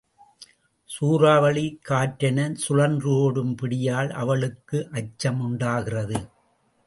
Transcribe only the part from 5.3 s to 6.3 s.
முண்டாகிறது.